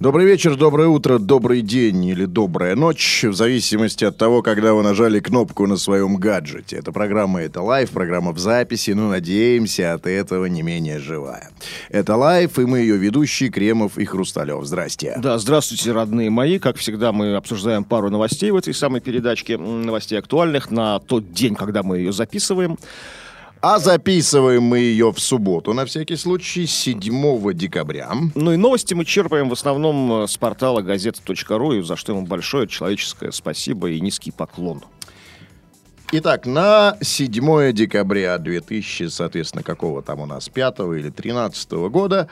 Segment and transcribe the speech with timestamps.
[0.00, 4.82] Добрый вечер, доброе утро, добрый день или добрая ночь, в зависимости от того, когда вы
[4.82, 6.78] нажали кнопку на своем гаджете.
[6.78, 11.48] Эта программа «Это live», программа в записи, но надеемся, от этого не менее живая.
[11.90, 14.64] Это live, и мы ее ведущие Кремов и Хрусталев.
[14.64, 15.14] Здрасте.
[15.18, 16.58] Да, здравствуйте, родные мои.
[16.58, 21.54] Как всегда, мы обсуждаем пару новостей в этой самой передачке, новостей актуальных на тот день,
[21.54, 22.78] когда мы ее записываем.
[23.66, 28.12] А записываем мы ее в субботу, на всякий случай, 7 декабря.
[28.34, 32.68] Ну и новости мы черпаем в основном э, с портала газета.ру, за что ему большое
[32.68, 34.82] человеческое спасибо и низкий поклон.
[36.16, 42.28] Итак, на 7 декабря 2000, соответственно, какого там у нас, 5 или 13 года,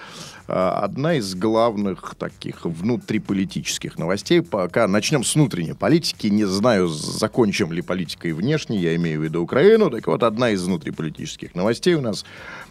[0.46, 7.72] а, одна из главных таких внутриполитических новостей, пока начнем с внутренней политики, не знаю, закончим
[7.72, 12.00] ли политикой внешней, я имею в виду Украину, так вот, одна из внутриполитических новостей у
[12.00, 12.24] нас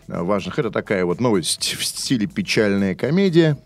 [0.07, 3.57] а, важных, это такая вот новость в стиле печальная комедия,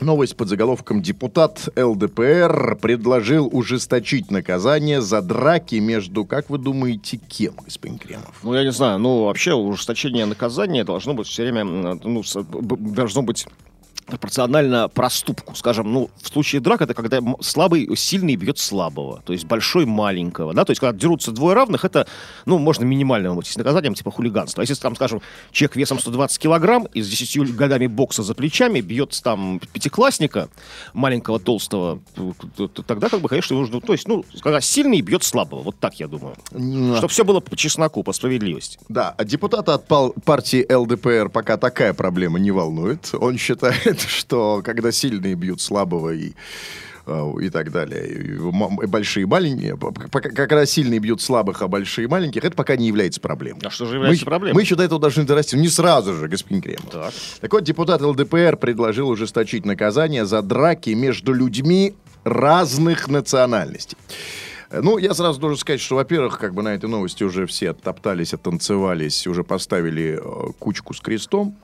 [0.00, 7.54] Новость под заголовком «Депутат ЛДПР предложил ужесточить наказание за драки между, как вы думаете, кем,
[7.62, 8.40] господин Кремов?
[8.42, 13.46] Ну, я не знаю, ну, вообще ужесточение наказания должно быть все время, ну, должно быть
[14.06, 15.54] пропорционально проступку.
[15.54, 20.52] Скажем, ну, в случае драк это когда слабый, сильный бьет слабого, то есть большой маленького,
[20.54, 22.06] да, то есть когда дерутся двое равных, это,
[22.46, 24.62] ну, можно минимальным вот, наказанием, типа хулиганства.
[24.62, 25.20] А если там, скажем,
[25.52, 30.48] человек весом 120 килограмм и с 10 годами бокса за плечами бьет там пятиклассника,
[30.94, 35.22] маленького, толстого, то- то тогда, как бы, конечно, нужно, то есть, ну, когда сильный бьет
[35.22, 36.34] слабого, вот так я думаю.
[36.96, 38.78] Чтобы все было по чесноку, по справедливости.
[38.88, 39.86] Да, а депутата от
[40.24, 43.10] партии ЛДПР пока такая проблема не волнует.
[43.14, 46.32] Он считает, что когда сильные бьют слабого и
[47.06, 48.06] э, и так далее.
[48.08, 49.76] И большие и маленькие.
[49.76, 53.62] Когда сильные бьют слабых, а большие и маленьких, это пока не является проблемой.
[53.64, 54.54] А что же является мы, проблемой?
[54.54, 55.56] Мы еще до этого должны дорасти.
[55.56, 56.90] Не сразу же, господин Кремов.
[56.90, 57.12] Так.
[57.40, 63.96] Так вот, депутат ЛДПР предложил ужесточить наказание за драки между людьми разных национальностей.
[64.72, 68.34] Ну, я сразу должен сказать, что, во-первых, как бы на этой новости уже все оттоптались,
[68.34, 71.56] оттанцевались, уже поставили э, кучку с крестом.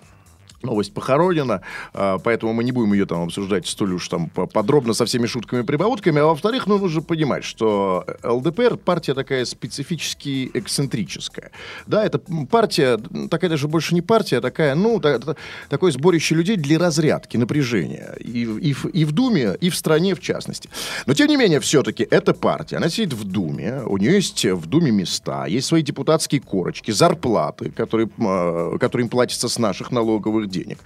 [0.66, 1.60] Новость похоронена,
[1.94, 5.26] а, поэтому мы не будем ее там обсуждать столь уж там по- подробно со всеми
[5.26, 6.20] шутками и прибаутками.
[6.20, 11.50] А во-вторых, ну, нужно понимать, что ЛДПР партия такая специфически эксцентрическая.
[11.86, 12.98] Да, это партия,
[13.30, 15.36] такая даже больше не партия, а такая, ну, та- та-
[15.68, 18.14] такое сборище людей для разрядки, напряжения.
[18.20, 20.68] И, и, в- и в Думе, и в стране в частности.
[21.06, 24.66] Но, тем не менее, все-таки эта партия, она сидит в Думе, у нее есть в
[24.66, 30.48] Думе места, есть свои депутатские корочки, зарплаты, которые, э, которые им платятся с наших налоговых
[30.56, 30.78] денег.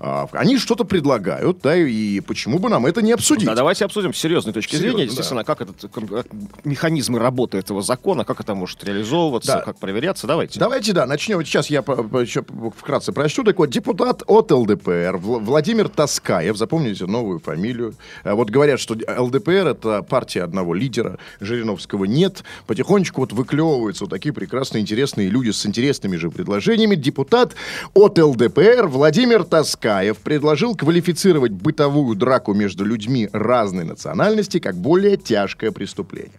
[0.00, 3.46] А, Они что-то предлагают, да, и почему бы нам это не обсудить?
[3.46, 5.12] Да, давайте обсудим с серьезной точки Серьезно, зрения, да.
[5.12, 6.26] естественно, как этот как, как
[6.64, 9.60] механизмы работы этого закона, как это может реализовываться, Да.
[9.62, 10.26] как проверяться.
[10.26, 10.58] Давайте.
[10.60, 11.44] Давайте, да, начнем.
[11.44, 12.44] Сейчас я еще
[12.78, 13.42] вкратце прочту.
[13.44, 17.94] Так вот, депутат от ЛДПР Вл- Владимир Таскаев, запомните новую фамилию.
[18.24, 22.44] А Вот говорят, что ЛДПР это партия одного лидера, Жириновского нет.
[22.66, 26.94] Потихонечку вот выклевываются вот такие прекрасные, интересные люди с интересными же предложениями.
[26.94, 27.54] Депутат
[27.94, 29.05] от ЛДПР Владимир
[29.44, 36.32] Таскаев предложил квалифицировать бытовую драку между людьми разной национальности как более тяжкое преступление.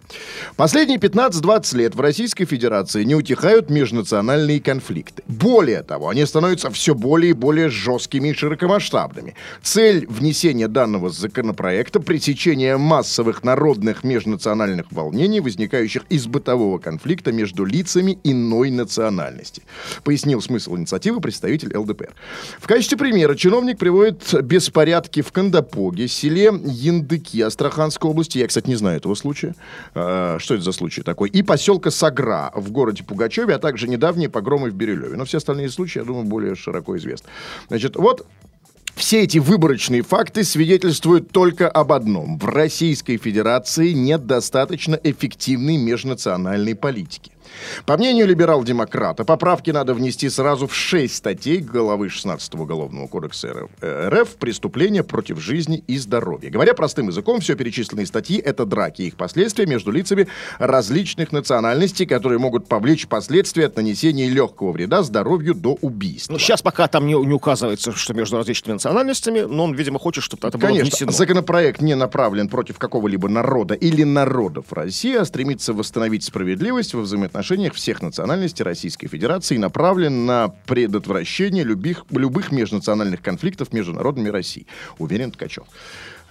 [0.56, 5.22] Последние 15-20 лет в Российской Федерации не утихают межнациональные конфликты.
[5.26, 9.34] Более того, они становятся все более и более жесткими и широкомасштабными.
[9.62, 18.18] Цель внесения данного законопроекта– пресечение массовых народных межнациональных волнений, возникающих из бытового конфликта между лицами
[18.24, 19.62] иной национальности.
[20.04, 22.14] Пояснил смысл инициативы представитель ЛДПР.
[22.58, 28.38] В качестве примера чиновник приводит беспорядки в Кандапоге, селе Яндыки Астраханской области.
[28.38, 29.54] Я, кстати, не знаю этого случая.
[29.94, 31.28] А, Что это за случай такой?
[31.30, 35.16] И поселка Сагра в городе Пугачеве, а также недавние погромы в Бирюлеве.
[35.16, 37.28] Но все остальные случаи, я думаю, более широко известны.
[37.68, 38.26] Значит, вот
[38.96, 42.38] все эти выборочные факты свидетельствуют только об одном.
[42.38, 47.30] В Российской Федерации нет достаточно эффективной межнациональной политики.
[47.86, 53.70] По мнению либерал-демократа, поправки надо внести сразу в шесть статей главы 16 Уголовного кодекса РФ,
[53.80, 56.50] э, РФ «Преступления против жизни и здоровья».
[56.50, 60.28] Говоря простым языком, все перечисленные статьи– это драки и их последствия между лицами
[60.58, 66.32] различных национальностей, которые могут повлечь последствия от нанесения легкого вреда здоровью до убийства.
[66.32, 70.24] Ну, сейчас пока там не, не указывается, что между различными национальностями, но он, видимо, хочет,
[70.24, 71.12] чтобы это было Конечно, внесено.
[71.12, 77.37] законопроект не направлен против какого-либо народа или народов России, а стремится восстановить справедливость во взаимоотношениях
[77.38, 84.66] отношениях всех национальностей Российской Федерации направлен на предотвращение любых, любых межнациональных конфликтов между народами России.
[84.98, 85.64] Уверен Ткачев.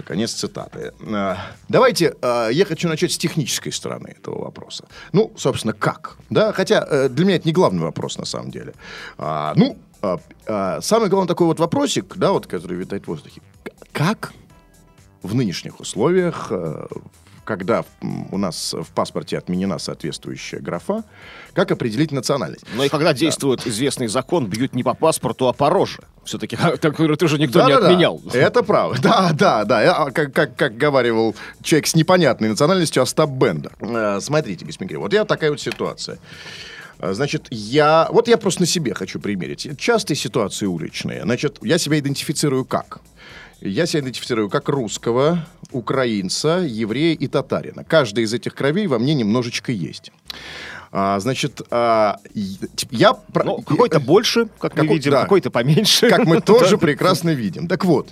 [0.04, 0.92] Конец цитаты.
[1.10, 1.38] А,
[1.70, 4.86] Давайте, а, я хочу начать с технической стороны этого вопроса.
[5.14, 6.18] Ну, собственно, как?
[6.30, 8.74] Да, хотя э, для меня это не главный вопрос на самом деле.
[9.18, 9.78] А, Ну,
[10.82, 13.42] самый главный такой вот вопросик, да, вот, который витает в воздухе.
[13.94, 14.34] Как
[15.24, 16.86] в нынешних условиях, э,
[17.48, 17.86] когда
[18.32, 21.04] у нас в паспорте отменена соответствующая графа,
[21.54, 22.66] как определить национальность?
[22.76, 26.00] Но и когда действует известный закон, бьют не по паспорту, а по роже.
[26.26, 27.88] Все-таки, который тоже никто не Да-да-да.
[27.88, 28.22] отменял.
[28.34, 29.00] Это правда.
[29.08, 29.96] Да, да, да.
[29.96, 33.72] А, Как, как, как говаривал человек с непонятной национальностью Остап Бендер.
[33.80, 36.20] Э, Смотрите, Кирилл, вот я такая вот ситуация.
[37.00, 38.08] Э, Значит, я...
[38.12, 39.68] Вот я просто на себе хочу примерить.
[39.80, 41.24] Частые ситуации уличные.
[41.24, 43.00] Значит, я себя идентифицирую как?
[43.62, 47.84] Я себя идентифицирую как русского, украинца, еврея и татарина.
[47.84, 50.12] Каждый из этих кровей во мне немножечко есть.
[50.92, 52.18] А, значит, а,
[52.92, 53.18] я...
[53.44, 55.24] Ну, какой-то больше, как мы Какой- видим, да.
[55.24, 56.10] какой-то поменьше.
[56.10, 57.68] как мы тоже прекрасно видим.
[57.68, 58.10] Так вот,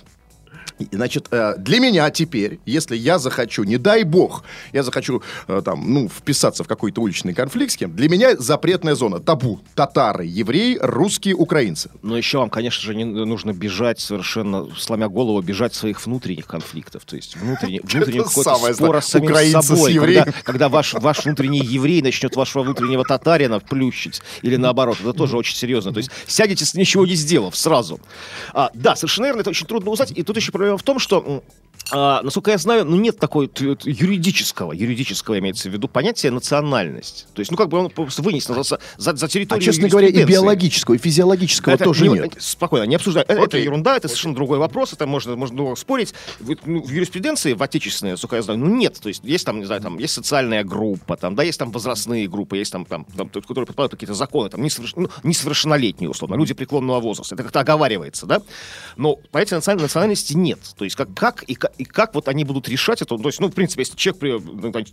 [0.92, 5.92] Значит, э, для меня теперь, если я захочу, не дай бог, я захочу э, там,
[5.92, 9.60] ну, вписаться в какой-то уличный конфликт с кем, для меня запретная зона, табу.
[9.74, 11.90] Татары, евреи, русские, украинцы.
[12.02, 17.04] Но еще вам, конечно же, не нужно бежать совершенно, сломя голову, бежать своих внутренних конфликтов.
[17.04, 19.94] То есть внутренне, внутреннего Это какого-то спора с самим собой.
[20.44, 24.22] когда когда ваш, ваш внутренний еврей начнет вашего внутреннего татарина плющить.
[24.42, 24.98] Или наоборот.
[25.00, 25.92] Это тоже очень серьезно.
[25.92, 28.00] То есть сядете ничего не сделав сразу.
[28.52, 30.12] А, да, совершенно верно, это очень трудно узнать.
[30.12, 31.42] И тут еще проблема в том, что
[31.92, 33.50] а, насколько я знаю, ну нет такой
[33.84, 37.26] юридического, юридического имеется в виду понятия национальность.
[37.34, 38.78] То есть, ну как бы он просто вынесен за, за,
[39.16, 42.34] за А, территорию честно говоря, и биологического, и физиологического Это тоже не- нет.
[42.38, 43.24] Спокойно, не обсуждаем.
[43.28, 43.64] Это, это Окей.
[43.64, 44.92] ерунда, это совершенно другой вопрос.
[44.92, 46.12] Это можно, можно долго спорить.
[46.40, 48.98] В, ну, в юриспруденции, в отечественной, насколько я знаю, ну нет.
[49.00, 52.28] То есть есть там, не знаю, там есть социальная группа, там, да, есть там возрастные
[52.28, 56.34] группы, есть там, там, там которые подпадают под какие-то законы, там, несоверш- ну, несовершеннолетние, условно,
[56.34, 57.34] люди преклонного возраста.
[57.34, 58.42] Это как-то оговаривается, да?
[58.96, 60.58] Но понятия националь- национальности нет.
[60.76, 63.16] То есть как, как, и, как, и как вот они будут решать это?
[63.16, 64.42] То есть, ну, в принципе, если человек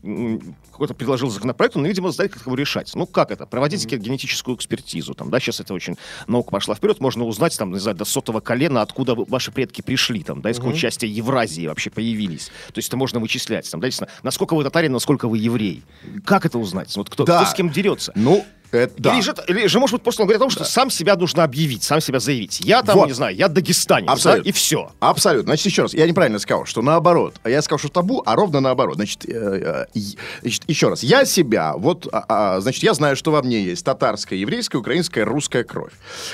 [0.01, 0.41] ну,
[0.71, 2.91] какой-то предложил законопроект, он, видимо, знает, как его решать.
[2.95, 3.45] Ну, как это?
[3.45, 5.13] Проводить генетическую экспертизу.
[5.13, 5.97] Там, да, сейчас это очень
[6.27, 6.99] наука пошла вперед.
[6.99, 10.57] Можно узнать, там, не знаю, до сотого колена, откуда ваши предки пришли, там, да, из
[10.57, 12.51] какой части Евразии вообще появились.
[12.73, 13.69] То есть это можно вычислять.
[13.69, 13.89] Там, да,
[14.23, 15.83] насколько вы татарин, насколько вы еврей.
[16.25, 16.95] Как это узнать?
[16.95, 17.41] Вот кто, Да.
[17.41, 18.11] кто с кем дерется?
[18.15, 18.45] Ну,
[18.77, 19.13] это да.
[19.13, 21.43] Или, же, или же, может быть, просто он говорит о том, что сам себя нужно
[21.43, 22.59] объявить, сам себя заявить.
[22.61, 23.07] Я там, Вот.
[23.07, 24.49] не знаю, я дагестанец, да, Абсолютно.
[24.49, 24.91] и все.
[24.99, 25.49] Абсолютно.
[25.51, 27.35] Значит, еще раз, я неправильно сказал, что наоборот.
[27.45, 28.95] Я сказал, что табу, а ровно наоборот.
[28.95, 29.99] Значит, э, э,
[30.41, 33.83] значит, еще раз, я себя, вот, а, а, значит, я знаю, что во мне есть
[33.85, 35.93] татарская, еврейская, украинская, русская кровь.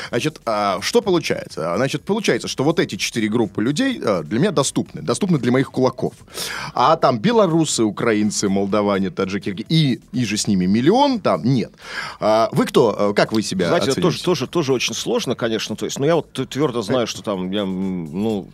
[0.10, 1.74] Значит, а, что получается?
[1.74, 5.52] А, Значит, получается, что вот эти четыре группы людей э, для меня доступны, доступны для
[5.52, 6.14] моих кулаков.
[6.74, 11.72] А там белорусы, украинцы, молдаване, таджики и, и же с ними миллион, там нет.
[12.20, 12.96] А, вы кто?
[12.98, 15.76] Э, Как вы себя Знаете, это тоже, тоже, тоже очень сложно, конечно.
[15.76, 18.48] То есть, но я вот твердо знаю, что там я, ну,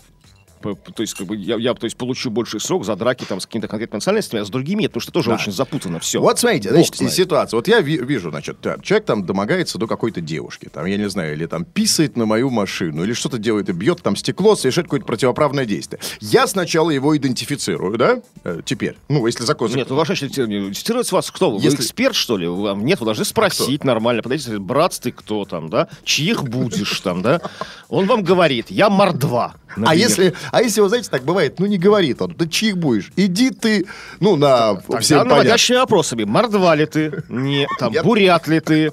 [0.73, 3.45] то есть, как бы, я, я то есть, получу больший срок за драки там, с
[3.45, 5.35] какими-то конкретными национальностями, а с другими нет, потому что тоже Да.
[5.35, 6.19] очень запутано все.
[6.19, 7.57] Вот смотрите, значит, ситуация.
[7.57, 11.33] Вот я ви- вижу, значит, человек там домогается до какой-то девушки, там, я не знаю,
[11.33, 15.06] или там писает на мою машину, или что-то делает и бьет там стекло, совершает какое-то
[15.06, 16.00] противоправное действие.
[16.19, 19.71] Я сначала его идентифицирую, да, э, теперь, ну, если закон...
[19.71, 21.51] Нет, ну, ваше цитировать вас кто?
[21.51, 22.47] Вы, Если- вы эксперт, что ли?
[22.47, 24.22] Вам нет, вы должны спросить нормально.
[24.24, 25.88] Подойдите, брат, ты кто там, да?
[26.03, 27.41] Чьих будешь там, да?
[27.89, 29.55] Он вам говорит, я мордва.
[29.75, 30.00] А например.
[30.07, 33.12] если, а если, вы знаете, так бывает, ну, не говорит он, ты чьих будешь?
[33.17, 33.85] Иди ты,
[34.21, 34.75] ну, на...
[34.75, 36.24] Тогда всем наводящими вопросами.
[36.24, 37.24] Мордва ли ты?
[37.27, 37.67] Нет.
[37.77, 38.91] Там, Я- бурят ли ты?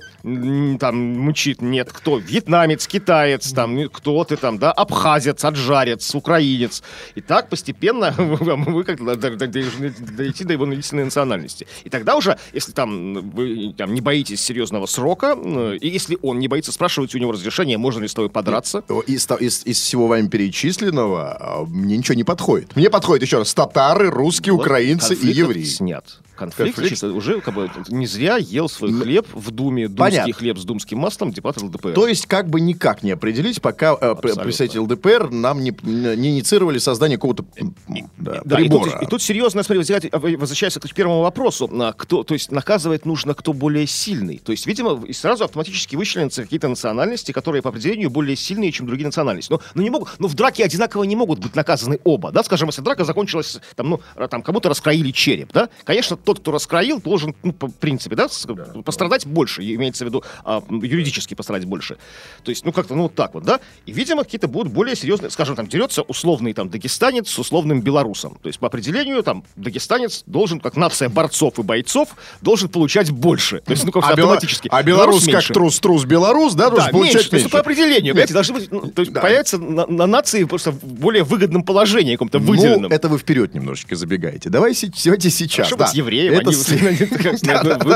[0.81, 1.61] Там, мучит?
[1.63, 1.93] Нет.
[1.93, 2.19] Кто?
[2.19, 4.73] Вьетнамец, китаец, там, кто ты там, да?
[4.73, 6.83] Абхазец, аджарец, украинец.
[7.15, 11.67] И так постепенно вы, как-то до- до- должны дойти до его истинной национальности.
[11.85, 15.33] И тогда уже, если там вы там, не боитесь серьезного срока,
[15.81, 18.83] и если он не боится, спрашивать у него разрешение, можно ли с тобой подраться.
[19.07, 22.77] Из, из- из всего вами перечисленного мне ничего не подходит.
[22.77, 25.65] Мне подходит еще раз татары, русские, Вот украинцы и евреи.
[25.65, 26.05] снят.
[26.43, 26.91] Конфликт, Конфликт?
[26.91, 30.33] чисто уже как бы не зря ел свой хлеб в Думе, думский понятно.
[30.35, 31.93] хлеб с думским маслом депутат ЛДПР.
[31.93, 36.79] То есть как бы никак не определить, пока э, представители ЛДПр нам не, не инициировали
[36.79, 37.75] создание какого-то м,
[38.19, 39.03] да, Да, и тут, прибора.
[39.03, 39.83] и тут серьезно, смотри,
[40.13, 41.69] а, возвращается к первому вопросу.
[41.73, 44.39] А, Кто, то есть наказывать нужно кто более сильный.
[44.39, 48.87] То есть, видимо, и сразу автоматически вычленятся какие-то национальности, которые по определению более сильные, чем
[48.87, 49.53] другие национальности.
[49.53, 52.31] Но, но не могут, но в драке одинаково не могут быть наказаны оба.
[52.33, 52.43] Да?
[52.43, 55.69] Скажем, если драка закончилась, там, ну, там, кому-то раскроили череп, да?
[55.85, 58.47] Конечно, тот, тот, кто раскроил, должен, ну, по принципе, да, с-
[58.85, 61.97] пострадать больше, и имеется в виду а, юридически пострадать больше.
[62.43, 63.61] То есть, ну, как-то, ну, вот так вот, да?
[63.87, 68.39] И, видимо, какие-то будут более серьезные, скажем, там, дерется условный там дагестанец с условным белорусом.
[68.43, 73.61] То есть, по определению, там, дагестанец должен, как нация борцов и бойцов, должен получать больше.
[73.61, 74.69] То есть, ну, как А, автоматически.
[74.71, 75.53] а белорус как меньше.
[75.53, 77.31] трус-трус белорус, да, Да, должен получать меньше.
[77.31, 77.49] То есть, меньше.
[77.57, 79.21] по определению, понимаете, должны быть, ну, то есть, Да.
[79.21, 82.91] появится на, на нации просто в более выгодном положении, каком-то Ну, выделенном.
[82.93, 84.49] это вы вперед немножечко забегаете.
[84.51, 85.67] Давай се- давайте сейчас.
[85.67, 85.87] Хорошо да.
[85.87, 86.51] быть евреем, Это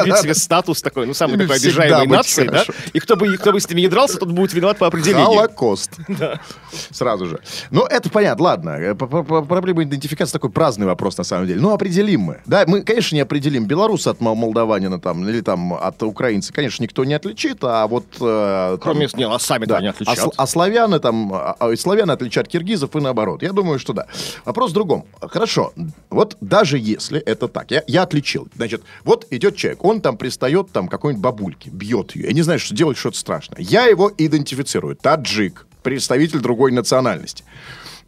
[0.02, 2.64] они да, себе статус такой, ну, самой Ими такой обижаемой нации, да?
[2.92, 5.26] И кто бы, кто бы с ними не дрался, тот будет виноват по определению.
[5.26, 5.90] Холокост.
[6.90, 7.38] Сразу же.
[7.70, 8.70] Ну, это понятно, ладно.
[8.70, 11.60] Э, Проблема идентификации такой праздный вопрос, на самом деле.
[11.60, 12.40] Ну, определим мы.
[12.46, 16.52] Да, мы, конечно, не определим белоруса от мол- молдаванина там, или там от украинца.
[16.52, 18.04] Конечно, никто не отличит, а вот...
[18.20, 19.78] э, Кроме, не, а сами Да.
[19.78, 20.32] они А, отличат.
[20.36, 23.42] а славяне там, а, а славяне отличают киргизов и наоборот.
[23.42, 24.06] Я думаю, что да.
[24.44, 25.04] Вопрос в другом.
[25.20, 25.72] Хорошо.
[26.16, 28.48] Вот даже если это так, я, я отличил.
[28.56, 32.28] Значит, вот идет человек, он там пристает там какой-нибудь бабульке, бьет ее.
[32.28, 33.60] Я не знаю, что делать что-то страшное.
[33.60, 34.96] Я его идентифицирую.
[34.96, 37.44] Таджик, представитель другой национальности.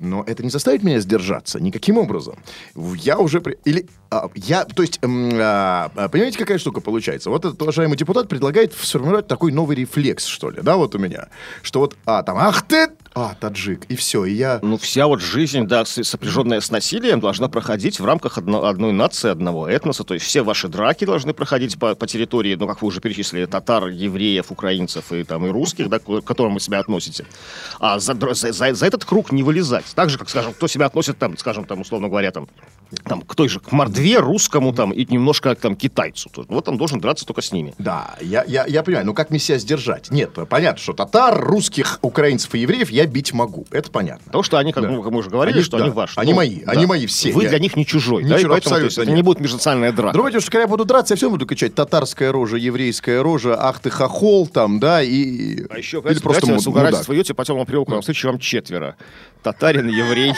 [0.01, 2.37] Но это не заставит меня сдержаться никаким образом.
[2.75, 3.41] Я уже...
[3.41, 3.87] при- Или...
[4.11, 4.65] а, я...
[4.65, 5.01] То есть...
[5.03, 7.31] а, а, понимаете, какая штука получается?
[7.31, 11.29] Вот этот уважаемый депутат предлагает сформировать такой новый рефлекс, что ли, да, вот у меня.
[11.63, 12.89] Что вот, а, там, ах ты...
[13.15, 13.87] А, таджик.
[13.87, 14.61] И все, и я...
[14.63, 19.31] Ну, вся вот жизнь, да, сопряженная с насилием, должна проходить в рамках одно- одной нации,
[19.31, 20.05] одного этноса.
[20.05, 23.47] То есть все ваши драки должны проходить по, по территории, ну, как вы уже перечислили,
[23.47, 27.25] татар, евреев, украинцев и, там, и русских, да, к которым вы себя относите.
[27.81, 29.87] А за, за, за- за этот круг не вылезать.
[29.95, 32.49] Так же, как, скажем, кто себя относит, там, скажем, там, условно говоря, там,
[33.05, 36.31] там, к той же, к мордве, русскому, там, и немножко, там, китайцу.
[36.49, 37.75] Вот он должен драться только с ними.
[37.79, 40.11] Да, я, я, я понимаю, ну как мне себя сдержать?
[40.11, 43.67] Нет, понятно, что татар, русских, украинцев и евреев я бить могу.
[43.71, 44.23] Это понятно.
[44.27, 44.89] Потому что они, как, Да.
[45.03, 46.15] как мы уже говорили, Они- что да, они ваши.
[46.19, 47.33] они Ну, мои, они мои все.
[47.33, 49.93] Вы Я- для них не чужой, да, и Ничего, поэтому абсолютно это не будет межнациональная
[49.93, 50.13] драка.
[50.13, 53.57] Другое дело, что когда я буду драться, я все буду кричать татарская рожа, еврейская рожа,
[53.59, 55.67] ах ты хохол там, да, и...
[55.71, 57.09] А еще, или просто муд- угорать, мудак.
[57.09, 58.97] вы идете по темному переулку, на встречу вам четверо.
[59.43, 60.33] Татарин, еврей.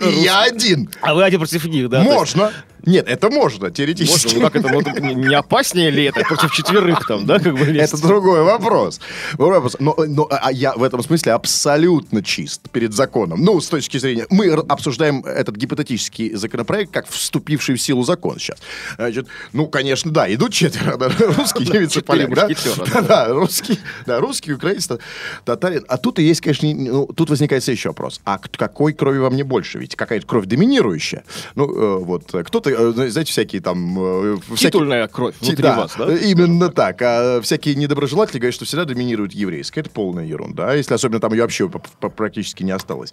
[0.00, 0.90] И я один.
[1.00, 2.02] А вы один против них, да?
[2.02, 2.52] Можно.
[2.86, 4.34] Нет, это можно, Можно, теоретически.
[4.36, 7.64] ну как это, это не не опаснее ли это против четверых там, да, как бы
[7.64, 7.94] лезть?
[7.94, 9.00] Это другой вопрос.
[9.38, 13.42] Но, но а я в этом смысле абсолютно чист перед законом.
[13.44, 14.26] Ну, с точки зрения...
[14.30, 18.58] Мы обсуждаем этот гипотетический законопроект как вступивший в силу закон сейчас.
[18.96, 20.96] Значит, ну, конечно, да, идут четверо.
[20.96, 22.48] да, Русский, четыре поляк, да?
[22.92, 24.98] Да, да, русский, да, русский, украинец, та-
[25.44, 25.84] татарин.
[25.88, 28.20] А тут и есть, конечно, не- ну, тут возникает следующий вопрос.
[28.24, 29.78] А какой крови во мне больше?
[29.78, 31.24] Ведь какая-то кровь доминирующая.
[31.54, 33.98] Ну, э, вот, кто-то, знаете, всякие там...
[33.98, 36.14] э, всякие- Титульная кровь Ти- внутри да, вас, да?
[36.14, 37.00] Именно так.
[37.02, 39.80] А всякие недоброжелатели говорят, что всегда доминирует еврейская.
[39.80, 40.74] Это полная ерунда.
[40.74, 43.12] Если особенно там ее вообще практически не осталось.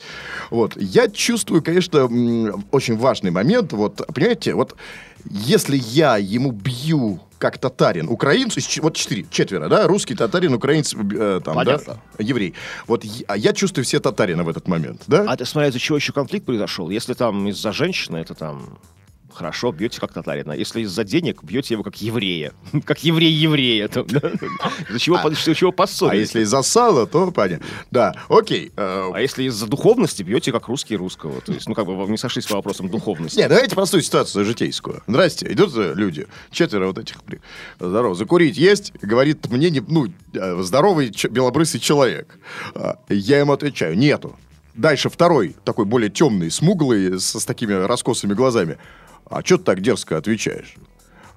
[0.49, 0.73] Вот.
[0.77, 2.05] Я чувствую, конечно,
[2.71, 3.73] очень важный момент.
[3.73, 4.75] Вот, понимаете, вот
[5.29, 11.39] если я ему бью как татарин, украинец, вот четыре, четверо, да, русский, татарин, украинец, э,
[11.45, 11.99] там, Понятно.
[12.17, 12.55] да, еврей.
[12.87, 15.25] Вот я, а я чувствую все татарина в этот момент, да?
[15.27, 16.89] А это смотря из-за чего еще конфликт произошел.
[16.89, 18.79] Если там из-за женщины, это там
[19.37, 20.51] хорошо, бьете как татарина.
[20.53, 22.53] Если из-за денег, бьете его как еврея.
[22.85, 23.87] Как еврей-еврея.
[23.87, 26.27] Из-за чего, А поссорились.
[26.27, 27.65] если из-за сала, то понятно.
[27.91, 28.71] Да, окей.
[28.75, 31.41] э, А если из-за духовности, бьете как русский русского.
[31.41, 33.37] То есть, ну, как бы не сошлись по вопросам духовности.
[33.39, 35.03] Не, давайте простую ситуацию житейскую.
[35.07, 37.17] Здрасте, идут э, люди, четверо вот этих,
[37.79, 42.39] здорово, закурить есть, говорит мне, не, ну, э, здоровый белобрысый человек.
[42.75, 44.35] А, Я ему отвечаю, нету.
[44.73, 48.77] Дальше второй, такой более темный, смуглый, с, с такими раскосыми глазами.
[49.29, 50.75] А что ты так дерзко отвечаешь?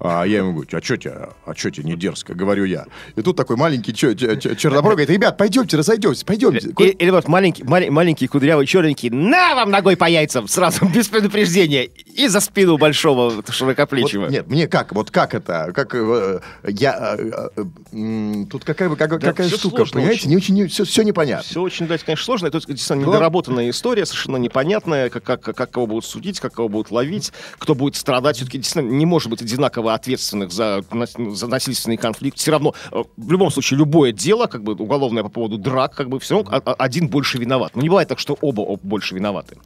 [0.02, 2.87] А я ему говорю, а что тебе, а чё тебе не дерзко, говорю я.
[3.16, 6.71] И тут такой маленький черноброк говорит, ребят, пойдемте, разойдемся, пойдемте.
[6.78, 11.09] И- Или вот маленький, маленький, маленький кудрявый черненький, на вам ногой по яйцам сразу, без
[11.09, 14.23] предупреждения, и за спину большого широкоплечего.
[14.23, 17.49] Вот, нет, мне как, вот как это, как э, я, э,
[17.92, 20.30] э, тут какая, как- какая всё штука, сложно понимаете, очень.
[20.54, 21.45] не очень, все, все непонятно.
[21.45, 22.47] Все очень, да, конечно, сложно.
[22.47, 26.69] Это действительно Глав- недоработанная история, совершенно непонятная, как, как, как кого будут судить, как кого
[26.71, 28.37] будут ловить, кто будет страдать.
[28.37, 30.85] Все-таки действительно не может быть одинаково ответственных за,
[31.16, 32.38] за насильственный конфликт.
[32.38, 36.09] Все равно, э, в любом случае, любое дело, как бы уголовное по поводу драк, как
[36.09, 37.73] бы все равно а- а- один больше виноват.
[37.76, 39.56] Но не бывает так, что оба об- больше виноваты.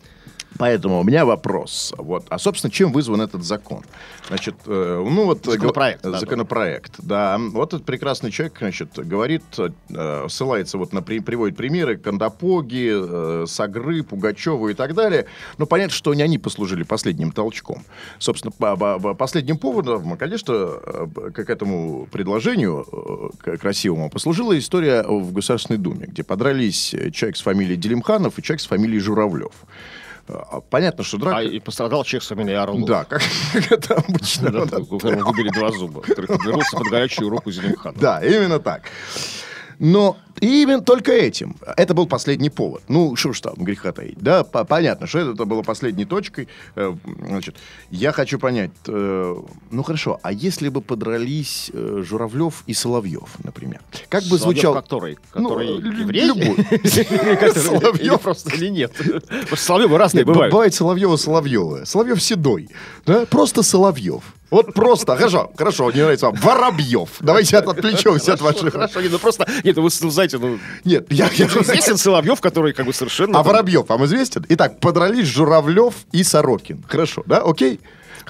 [0.57, 3.83] Поэтому у меня вопрос, вот, а собственно, чем вызван этот закон?
[4.29, 5.45] Значит, э, ну вот...
[5.45, 7.39] Законопроект, да, Законопроект, да.
[7.39, 13.45] Вот этот прекрасный человек, значит, говорит, э, ссылается вот на, при- приводит примеры Кандапоги, э,
[13.49, 15.27] Сагры, Пугачева и так далее.
[15.59, 17.85] Но понятно, что не они послужили последним толчком.
[18.19, 24.57] Собственно, по- по- по последним поводом, конечно, э, к этому предложению э, к- красивому послужила
[24.57, 29.53] история в Государственной Думе, где подрались человек с фамилией Делимханов и человек с фамилией Журавлев.
[30.29, 31.39] А, понятно, что драка...
[31.39, 32.87] А и пострадал человек с фамилией Орлов.
[32.87, 34.51] Да, как, как это обычно.
[34.51, 37.97] Да, выбили два зуба, который подвернулся под горячую руку Зелимхана.
[37.99, 38.83] Да, именно так.
[39.79, 41.57] Но именно только этим.
[41.77, 42.83] Это был последний повод.
[42.89, 44.19] Ну, что ж там, греха таить.
[44.19, 46.49] Да, по- понятно, что это было последней точкой.
[46.77, 46.95] Э,
[47.27, 47.57] Значит,
[47.91, 49.37] я хочу понять, э,
[49.71, 53.81] ну хорошо, а если бы подрались э, Журавлев и Соловьев, например?
[54.09, 54.75] Как бы Соловьев звучал...
[54.75, 55.19] Который?
[55.35, 56.25] Ну, Который лю- еврей?
[56.27, 56.57] любой.
[57.55, 58.21] Соловьев.
[58.21, 58.93] просто или нет?
[59.57, 60.53] Соловьевы разные б- бывают.
[60.53, 61.85] Бывает Соловьева Соловьева.
[61.85, 62.69] Соловьев седой.
[63.31, 64.23] Просто Соловьев.
[64.51, 65.17] Вот просто.
[65.17, 66.37] Хорошо, хорошо, не нравится вам.
[66.37, 67.09] Воробьев.
[67.21, 68.73] Давайте от- отвлечемся от ваших...
[68.73, 71.29] Хорошо, нет, ну просто, нет, вы знаете, ну, Нет, я...
[71.35, 73.39] я- известен Соловьев, который как бы совершенно...
[73.39, 74.45] А Воробьев вам известен?
[74.49, 76.85] Итак, подрались Журавлев и Сорокин.
[76.89, 77.39] Хорошо, да?
[77.39, 77.81] Окей?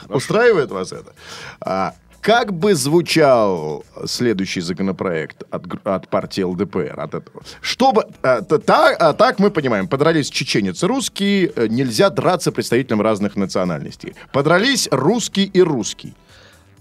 [0.08, 1.12] Устраивает вас это?
[1.60, 6.98] А, как бы звучал следующий законопроект от, от партии ЛДПР?
[6.98, 7.42] От этого?
[7.60, 13.02] Чтобы, а, та- а, так мы понимаем, подрались чеченец и русский, э, нельзя драться представителям
[13.02, 14.14] разных национальностей.
[14.32, 16.14] Подрались русский и русский.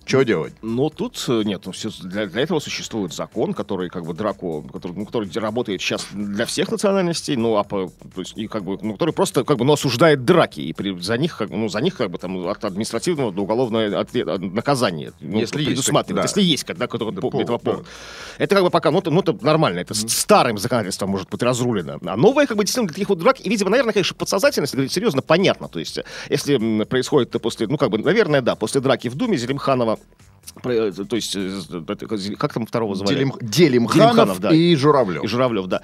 [0.05, 0.53] Что делать?
[0.61, 4.61] Но тут э, нет, ну, все, для, для этого существует закон, который как бы драку,
[4.73, 8.63] который, ну, который работает сейчас для всех национальностей, ну а по, то есть и как
[8.65, 11.69] бы, ну, который просто как бы, ну, осуждает драки и при, за них как, ну
[11.69, 15.67] за них как бы там от административного до уголовного ответ- от- наказания ну, Если есть
[15.69, 16.29] предусматривает, да.
[16.29, 17.71] если есть когда который, Да, по- повод, этого да.
[17.71, 17.87] повода.
[18.39, 21.41] Это как бы пока, ну это, ну, это нормально, это с старым законодательством может быть
[21.41, 24.63] разрулено, а новое как бы действительно для таких вот драк и видимо, наверное, конечно, подсознательно,
[24.65, 28.81] если говорить серьезно, понятно, то есть если происходит после, ну как бы, наверное, да, после
[28.81, 29.92] драки в Думе Зелимханова
[30.63, 32.07] э, то есть, э, это,
[32.37, 33.15] как там второго звали?
[33.15, 34.53] Делим, Делимханов Делимханов, да.
[34.53, 35.23] и Журавлев.
[35.23, 35.81] И Журавлев, да.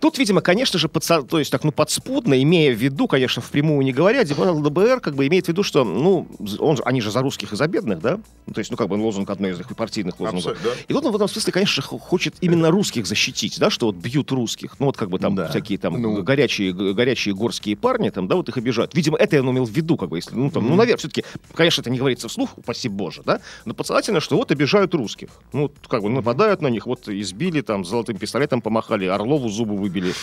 [0.00, 3.84] Тут, видимо, конечно же, подсо- то есть так, ну, подспудно, имея в виду, конечно, впрямую
[3.84, 6.26] не говоря, депутат ЛДБР как бы имеет в виду, что, ну,
[6.58, 8.18] он, же- они же за русских и за бедных, да?
[8.46, 10.46] Ну, То есть, ну, как бы лозунг одной из их партийных лозунгов.
[10.52, 10.76] Абсолютно, да.
[10.88, 13.96] И вот он в этом смысле, конечно, х- хочет именно русских защитить, да, что вот
[13.96, 14.76] бьют русских.
[14.78, 15.48] Ну, вот как бы там Да.
[15.48, 16.22] всякие там Ну.
[16.22, 18.94] горячие, горячие горские парни, там, да, вот их обижают.
[18.94, 21.24] Видимо, это он имел в виду, как бы, если, ну, там, ну, наверное, все-таки,
[21.54, 25.28] конечно, это не говорится вслух, упаси боже, да, но подсознательно, что вот обижают русских.
[25.52, 29.76] Ну, вот как бы нападают на них, вот избили, там, золотым пистолетом помахали, Орлову зубы
[29.76, 29.93] выбили.
[29.94, 30.18] bilhete.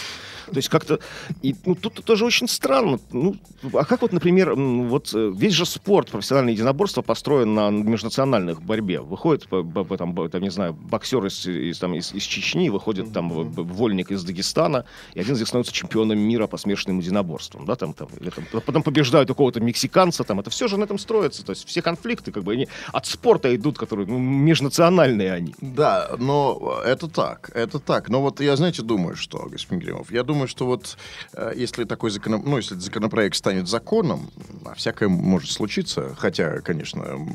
[0.48, 1.00] То есть как-то...
[1.42, 3.00] И, ну, тут тоже очень странно.
[3.12, 3.36] Ну,
[3.74, 9.02] а как вот, например, вот э, весь же спорт, профессиональное единоборство построен на межнациональных борьбе.
[9.02, 14.12] Выходит, там, там, не знаю, боксер из, из, там, из, из Чечни, выходит там вольник
[14.12, 17.66] из Дагестана, и один из них становится чемпионом мира по смешанным единоборствам.
[17.66, 20.84] Да, там, там, или там, потом побеждают у кого-то мексиканца, там, это все же на
[20.84, 21.46] этом строится.
[21.46, 25.56] То есть все конфликты, как бы, они от спорта идут, которые ну, межнациональные они.
[25.62, 28.10] Да, но это так, это так.
[28.10, 30.98] Но вот я, знаете, думаю, что, господин Гримов, я думаю, что вот
[31.34, 34.30] э, если такой закон, ну, если законопроект станет законом,
[34.66, 37.28] а всякое может случиться, хотя, конечно,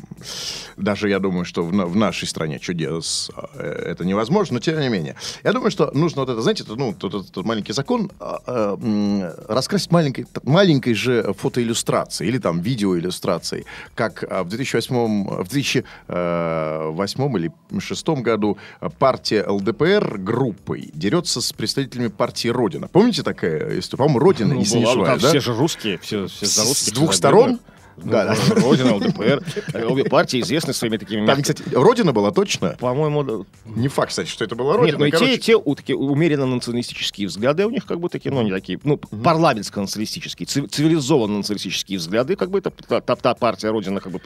[0.77, 4.89] даже я думаю, что в, в нашей стране чудес э, это невозможно, но тем не
[4.89, 5.17] менее.
[5.45, 9.23] Я думаю, что нужно вот это, знаете, это, ну, тот, этот маленький закон а, м,
[9.49, 18.09] раскрасить маленькой, маленькой же фотоиллюстрацией или там видеоиллюстрацией, как в 2008, в 2008 или 2006
[18.23, 18.59] году
[18.99, 22.86] партия ЛДПР группой дерется с представителями партии Родина.
[22.93, 23.99] Помните такая история?
[23.99, 25.29] По-моему, Родина, Ну, не была, ну, да?
[25.29, 26.89] все же русские, все, все за русских.
[26.89, 27.61] с двух сторон?
[27.97, 28.55] Ну, Да, да.
[28.61, 29.43] Родина, ЛДПр.
[29.89, 31.27] Обе партии известны своими такими...
[31.27, 32.77] Там, кстати, Родина была точно?
[32.79, 33.47] По-моему.
[33.65, 34.97] Не факт, кстати, что это была Родина.
[34.97, 35.35] Нет, ну и те, короче.
[35.35, 38.79] и те у, такие умеренно националистические взгляды у них как бы такие, ну, не такие,
[38.85, 38.99] ну,
[39.57, 44.19] парламентско-националистические, ци- цивилизованно-националистические взгляды, как бы это та, та- та партия Родина как бы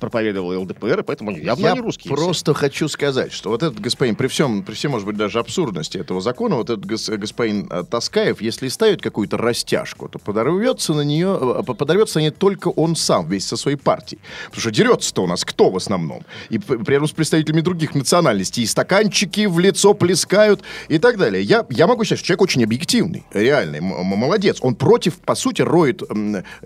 [0.00, 2.14] проповедовала ЛДПР, и поэтому они явно Я не русские.
[2.14, 2.24] все.
[2.24, 5.98] просто хочу сказать, что вот этот господин, при всем, при всем, может быть, даже абсурдности
[5.98, 11.02] этого закона, вот этот гос- господин э, Таскаев, если ставит какую-то растяжку, то подорвется на
[11.02, 14.20] нее, э, подорвется на ней только он сам, весь со своей партией.
[14.46, 16.22] Потому что дерется-то у нас кто в основном?
[16.50, 18.62] И п- рядом с представителями других национальностей.
[18.62, 21.42] И стаканчики в лицо плескают и так далее.
[21.42, 24.58] Я, я могу сказать, что человек очень объективный, реальный, молодец.
[24.60, 26.02] Он против, по сути, роет,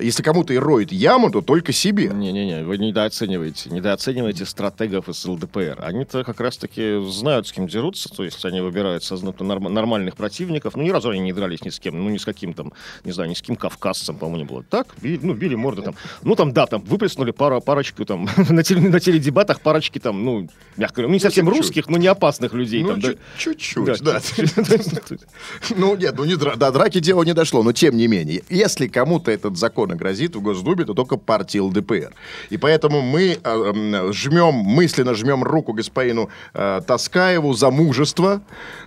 [0.00, 2.08] если кому-то и роет яму, то только себе.
[2.08, 5.78] Не-не-не, вы недооцениваете, недооцениваете стратегов из ЛДПР.
[5.82, 10.76] Они-то как раз-таки знают, с кем дерутся, то есть они выбирают сознательно норм- нормальных противников.
[10.76, 12.72] Ну, ни разу они не дрались ни с кем, ну, ни с каким там,
[13.04, 14.62] не знаю, ни с кем кавказцем, по-моему, не было.
[14.62, 15.94] Так, били, ну, били морды там.
[16.22, 20.48] Ну, там, да, там выплеснули пару, парочку там, на, теле- на теледебатах парочки там, ну,
[20.78, 21.60] мягко говоря, ну, не совсем чуть-чуть.
[21.62, 22.82] русских, но не опасных людей.
[22.82, 24.20] Ну, чуть- чуть-чуть, Да.
[25.76, 29.30] Ну, нет, ну не до драки дело не дошло, но тем не менее, если кому-то
[29.30, 32.12] этот закон грозит в Госдуме, то только партии ЛДПР.
[32.48, 38.40] И поэтому мы э, м, жмем, мысленно жмем руку господину э, Таскаеву за мужество,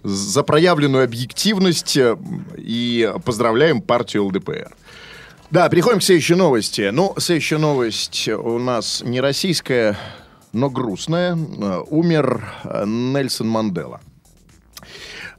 [0.03, 2.17] за проявленную объективность э,
[2.57, 4.71] и поздравляем партию ЛДПР.
[5.53, 6.89] Да, переходим к следующей новости.
[6.91, 9.95] Ну, следующая новость у нас не российская,
[10.51, 11.35] но грустная.
[11.35, 14.01] Умер э, Нельсон Мандела.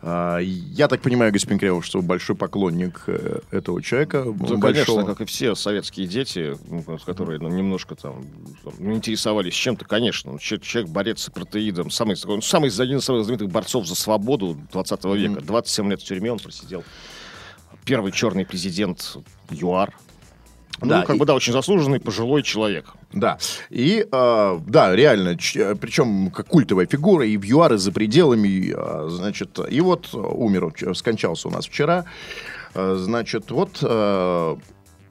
[0.02, 4.22] А, Я так понимаю, господин Кремов, что большой поклонник э, этого человека.
[4.24, 4.60] Да, большого.
[4.60, 8.24] конечно, как и все советские дети, ну, которые ну, немножко там
[8.62, 10.30] там, интересовались чем-то, конечно.
[10.30, 13.96] Ну, че- Человек борец с протеидом, самый, ну, самый, один из самых знаменитых борцов за
[13.96, 15.40] свободу 20 века.
[15.40, 16.84] 27 лет в тюрьме он просидел.
[17.84, 19.16] Первый черный президент
[19.50, 19.92] ЮАР.
[20.80, 22.86] Ну, Да, как и- бы, да, очень заслуженный пожилой человек.
[23.12, 23.38] Да.
[23.70, 28.72] И, э, да, реально, ч- причем как культовая фигура и в ЮАР, и за пределами,
[28.74, 32.04] э, значит, и вот э, умер, ч- скончался у нас вчера.
[32.74, 34.56] Э, Значит, вот, э,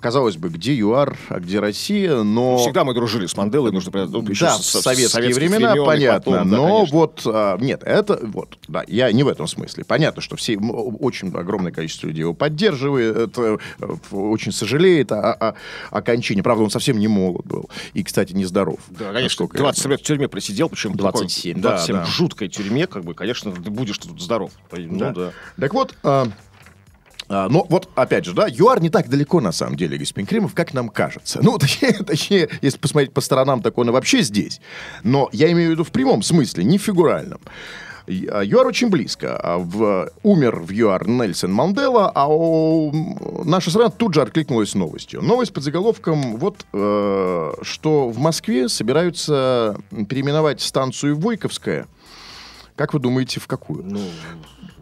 [0.04, 2.58] казалось бы, где ЮАР, а где Россия, но...
[2.58, 5.86] Всегда мы дружили с Манделой, нужно понять, ну, еще да, с- в советские времена, времен
[5.86, 6.32] понятно.
[6.32, 6.98] потом, да, но конечно.
[6.98, 9.86] вот, а, нет, это, вот, да, я не в этом смысле.
[9.86, 13.58] Понятно, что все, очень огромное количество людей его поддерживает, э,
[14.12, 15.56] очень сожалеет о, о,
[15.90, 16.44] о кончине.
[16.44, 17.70] Правда, он совсем не молод был.
[17.94, 18.82] И, кстати, нездоров.
[18.90, 22.04] Да, конечно, насколько я 20 лет в тюрьме просидел, причем 27, такой, да, 27 да.
[22.04, 24.52] в жуткой тюрьме, как бы, конечно, ты будешь тут здоров.
[24.74, 25.12] Ну Да.
[25.12, 25.32] да.
[25.60, 26.28] Так вот, а,
[27.50, 30.74] но вот, опять же, да, ЮАР не так далеко, на самом деле, господин Кремов, как
[30.74, 31.40] нам кажется.
[31.42, 34.62] Ну, точнее, точнее, если посмотреть по сторонам, так он и вообще здесь.
[35.04, 37.40] Но я имею в виду в прямом смысле, не в фигуральном.
[38.06, 39.38] А, ЮАР очень близко.
[39.42, 45.22] А в- умер в ЮАР Нельсон Мандела, а м, наша страна тут же откликнулась новостью.
[45.22, 49.78] Новость под заголовком вот, э, что в Москве собираются
[50.10, 51.88] переименовать станцию Войковская.
[52.76, 53.84] Как вы думаете, в какую?
[53.86, 54.00] Ну,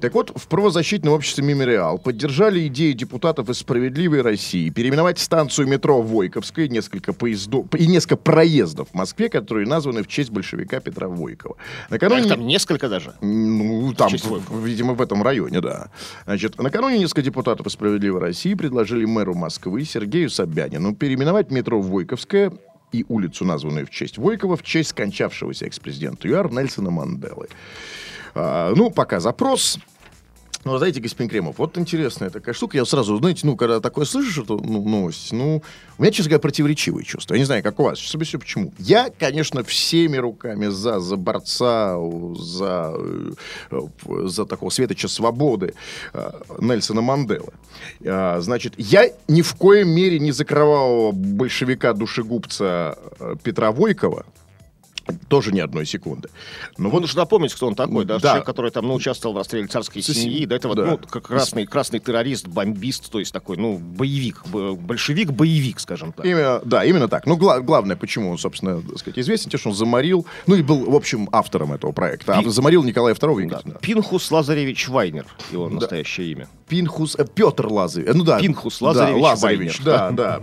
[0.02, 6.02] Так вот, в правозащитном обществе «Мемориал» поддержали идею депутатов из «Справедливой России» переименовать станцию метро
[6.02, 11.56] Войковская, несколько поездов и несколько проездов в Москве, которые названы в честь большевика Петра Войкова.
[11.92, 12.22] Накануне...
[12.22, 13.14] их там несколько даже.
[13.22, 15.92] Ну, там, в- видимо, в этом районе, да.
[16.26, 22.52] Значит, накануне несколько депутатов из «Справедливой России» предложили мэру Москвы Сергею Собянину переименовать метро Войковская
[22.92, 27.50] и улицу, названную в честь Войкова, в честь скончавшегося экс-президента ЮАР Нельсона Манделы.
[28.34, 29.78] А, ну, пока запрос.
[30.64, 32.78] Ну, знаете, господин Кремов, вот интересная такая штука.
[32.78, 35.64] Я сразу, знаете, ну, когда такое слышишь, эту ну, новость, ну,
[35.98, 37.34] у меня, честно говоря, противоречивые чувства.
[37.34, 37.98] Я не знаю, как у вас.
[37.98, 38.74] Сейчас объясню, почему.
[38.78, 41.98] Я, конечно, всеми руками за, за борца,
[42.40, 42.94] за,
[43.72, 43.82] э,
[44.26, 45.74] за такого светоча свободы
[46.14, 47.54] э, Нельсона Манделы.
[48.06, 54.26] А, Значит, я ни в коем мере не за кровавого большевика-душегубца э, Петра Войкова,
[55.28, 56.30] тоже ни одной секунды.
[56.78, 58.16] Но Вот нужно напомнить, кто он такой, да?
[58.20, 58.30] Да.
[58.30, 60.86] Человек, который там, ну, участвовал в расстреле царской семьи, до этого, да.
[60.86, 66.26] ну, как красный, красный террорист, бомбист, то есть такой, ну, боевик, большевик-боевик, скажем так.
[66.26, 67.26] Именно, да, именно так.
[67.26, 70.62] Ну, гла- главное, почему он, собственно, так сказать, известен, тем, что он заморил, ну, и
[70.62, 72.38] был, в общем, автором этого проекта.
[72.38, 73.62] А Пи- заморил Николая II Да.
[73.82, 76.48] Пинхус Лазаревич Вайнер, его настоящее имя.
[76.68, 78.40] Пинхус, э, Петр Лазаревич, ну да.
[78.40, 80.42] Пинхус да, Лазаревич Лазаревич, да, да.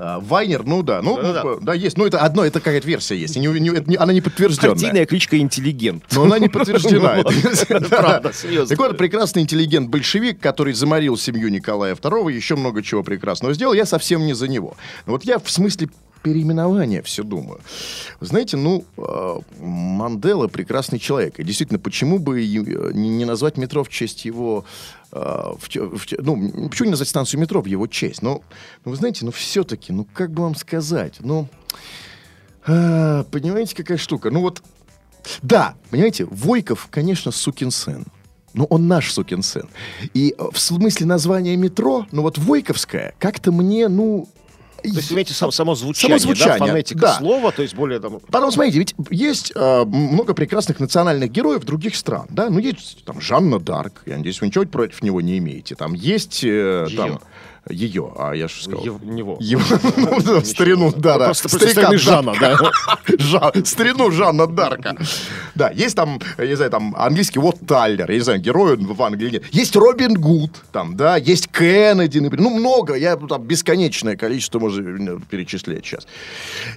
[0.00, 1.42] А, Вайнер, ну да, ну, Да-да-да.
[1.44, 3.96] ну, да, есть, ну, это одно, это какая-то версия есть, и не- не- это не-
[3.96, 4.74] она не подтвержденная.
[4.74, 6.04] Партийная кличка «Интеллигент».
[6.12, 7.22] Но она не подтверждена.
[7.68, 7.78] да.
[7.96, 8.68] Правда, серьезно.
[8.76, 13.84] Так вот, прекрасный интеллигент-большевик, который заморил семью Николая II, еще много чего прекрасного сделал, я
[13.86, 14.76] совсем не за него.
[15.06, 15.88] Вот я в смысле
[16.22, 17.60] переименования все думаю.
[18.20, 21.38] Знаете, ну, э, Мандела прекрасный человек.
[21.38, 24.64] И действительно, почему бы э, не назвать метро в честь его...
[25.12, 28.22] э, в в ну, почему не назвать станцию метро в его честь?
[28.22, 28.42] Ну,
[28.84, 31.48] ну, вы знаете, ну, все-таки, ну, как бы вам сказать, ну...
[32.66, 34.30] а, понимаете, какая штука?
[34.30, 34.62] Ну, вот
[35.42, 38.04] да, понимаете, Войков, конечно, сукин сын.
[38.54, 39.68] Но он наш сукин сын.
[40.14, 44.28] И э, в смысле названия метро, ну вот Войковская, как-то мне, ну...
[44.82, 47.14] То есть, имеете сам- само звучание, Само звучание, да, фонетика да.
[47.14, 48.20] слова, то есть более там...
[48.30, 52.48] Потом, смотрите, ведь есть э, много прекрасных национальных героев других стран, да?
[52.48, 55.74] Ну, есть там Жанна Дарк, я надеюсь, вы ничего против него не имеете.
[55.74, 56.44] Там есть...
[56.44, 57.20] э, там,
[57.70, 58.84] ее, а я же сказал...
[58.84, 59.36] Ев- него.
[59.40, 59.60] Его,
[60.40, 61.24] в старину, да, да.
[61.26, 62.56] Просто Старика Жанна, да.
[63.18, 64.96] Жан, старину Жанна Дарка.
[65.54, 69.02] Да, есть там, я не знаю, там английский Уот Тайлер, я не знаю, герой в
[69.02, 69.44] Англии нет.
[69.52, 72.44] Есть Робин Гуд, там, да, есть Кеннеди, например.
[72.50, 74.77] Ну, много, я там бесконечное количество можно
[75.30, 76.06] перечислять сейчас.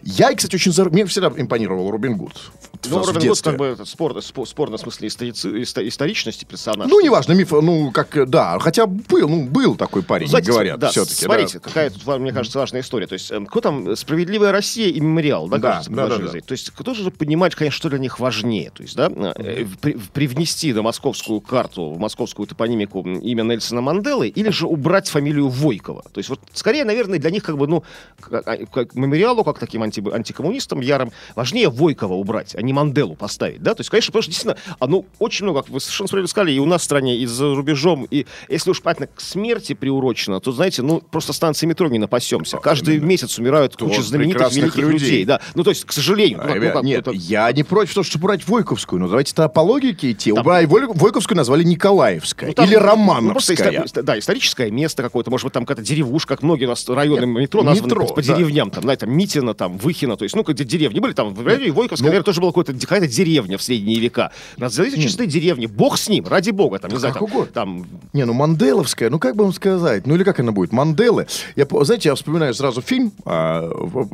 [0.04, 0.72] Я, кстати, очень...
[0.72, 2.52] зар- Мне всегда импонировал Робин Гуд.
[2.90, 6.90] Ну, Робин Гуд как бы спор, спор, спорно в смысле историци- исто- историчности персонажа.
[6.90, 10.80] Ну, неважно, миф, ну, как, э, да, хотя был, ну, был такой парень, Знаете, говорят,
[10.80, 11.26] да, все-таки.
[11.26, 13.08] Смотрите, какая тут, мне кажется, важная история.
[13.08, 16.40] То есть, эм, кто там, «Справедливая Россия» и «Мемориал», да, Да, кажется, да, да, да.
[16.40, 18.72] То есть, кто же понимает, конечно, что для них важнее?
[18.72, 24.28] То есть, да, э, при- привнести на московскую карту, в московскую топонимику имя Нельсона Манделы
[24.30, 26.04] или же убрать фамилию Войкова?
[26.12, 27.81] То есть, вот, скорее, наверное, для них, как бы, ну,
[28.20, 33.16] как, а, как мемориалу, как таким анти- антикоммунистам ярым, важнее Войкова убрать, а не Манделу
[33.16, 33.74] поставить, да?
[33.74, 36.60] То есть, конечно, потому что действительно, оно очень много, как вы совершенно справедливо сказали, и
[36.60, 40.52] у нас в стране, и за рубежом, и если уж понятно, к смерти приурочено, то,
[40.52, 42.58] знаете, ну, просто станции метро не напасемся.
[42.58, 44.92] Каждый месяц умирают То куча знаменитых великих людей.
[45.10, 45.26] людей.
[45.26, 45.42] да.
[45.56, 46.42] Ну, то есть, к сожалению.
[46.44, 49.48] А, ну, ребят, как, нет, это- я не против того, чтобы убрать Войковскую, но давайте-то
[49.50, 50.32] по логике идти.
[50.32, 54.04] Там- Вой- Войковскую назвали Николаевская Ну, там, или ну, просто Романовская.
[54.04, 57.64] да, историческое место какое-то, может быть, там какая-то деревушка, как многие у нас районы метро
[57.72, 58.36] названы метро, по, по да.
[58.36, 61.46] деревням, там, знаете, там Митина, там, Выхина, то есть, ну, где деревни были, там, в
[61.46, 64.32] районе Войковска, наверное, тоже была какая-то, деревня в средние века.
[64.58, 67.52] Назовите чистые деревни, бог с ним, ради бога, там, не знаю, там, угодно.
[67.54, 71.28] там, Не, ну Манделовская, ну как бы вам сказать, ну или как она будет, Манделы.
[71.56, 73.70] Я, знаете, я вспоминаю сразу фильм, а,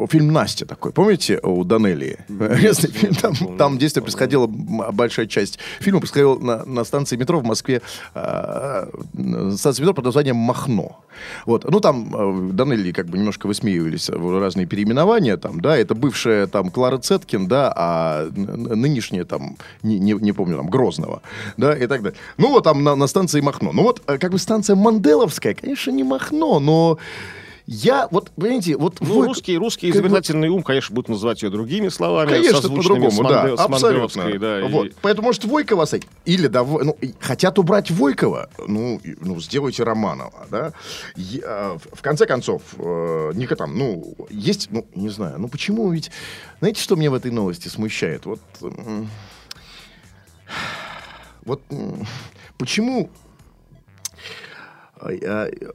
[0.09, 2.19] фильм «Настя» такой, помните, у Данелии?
[2.29, 7.43] Известный фильм, там, там действие происходило, большая часть фильма происходила на, на станции метро в
[7.43, 7.81] Москве,
[8.13, 11.03] а, на станции метро под названием «Махно».
[11.45, 15.95] Вот, ну там э, Данелии как бы немножко высмеивались в разные переименования, там, да, это
[15.95, 21.21] бывшая там Клара Цеткин, да, а нынешняя там, не, не, не помню, там, Грозного,
[21.57, 22.19] да, и так далее.
[22.37, 23.71] Ну вот там на, на станции Махно.
[23.71, 26.99] Ну вот э, как бы станция Манделовская, конечно, не Махно, но
[27.69, 29.01] я, вот, понимаете, вот...
[29.01, 33.23] ну, Войк- русский, русский бы- изобретательный ум, конечно, будет называть ее другими словами, Конечно, по-другому,
[33.23, 34.39] да, Манде- абсолютно.
[34.39, 34.93] Да, и- вот.
[35.01, 35.85] Поэтому, может, Войкова?
[36.25, 40.71] Или, да, ну, и хотят убрать Войкова, ну, и- ну, сделайте Романова, да.
[41.45, 46.09] А, в- конце концов, э, не там, ну, есть, ну, не знаю, ну, почему ведь...
[46.59, 48.25] Знаете, что меня в этой новости смущает?
[48.25, 48.39] Вот...
[48.61, 49.09] м,
[51.43, 51.61] Вот
[52.57, 53.09] почему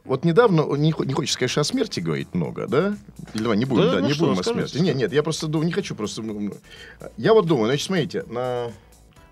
[0.04, 2.96] Вот недавно, не, хо- не хочется, конечно, о смерти говорить много, да?
[3.34, 4.78] Или давай не будем, Да, да, ну не что, будем о смерти.
[4.78, 6.22] Нет, нет, я просто думаю, не хочу просто...
[6.22, 6.52] м,
[7.16, 8.70] Я вот думаю, значит, смотрите, на...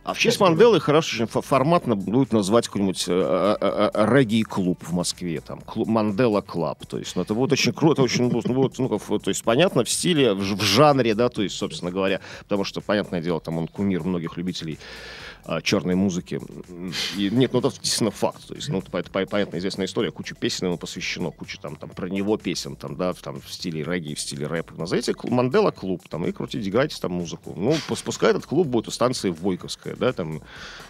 [0.02, 5.40] А в честь Манделы хорошо форматно будет назвать какой-нибудь э, э, э, регги-клуб в Москве,
[5.40, 9.06] там, Мандела Club, то есть, ну, это будет очень круто, очень, ну, вот, ну, как,
[9.08, 12.64] вот, то есть, понятно, в стиле, в, в жанре, да, то есть, собственно говоря, потому
[12.64, 14.78] что, понятное дело, там он кумир многих любителей
[15.44, 16.40] а, черной музыки.
[17.16, 18.46] И, нет, ну это действительно факт.
[18.46, 21.90] То есть, ну, это, по- понятная известная история, куча песен ему посвящено, куча там, там
[21.90, 24.76] про него песен, там, да, там, в стиле регги, в стиле рэп.
[24.76, 27.54] Назовите Мандела клуб, там, и крутите, играйте там музыку.
[27.56, 30.42] Ну, пус- пускай этот клуб будет у станции Войковская, да, там,